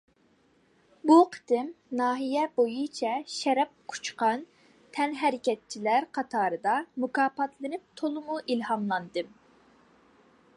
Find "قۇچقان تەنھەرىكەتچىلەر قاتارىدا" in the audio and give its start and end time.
3.93-6.75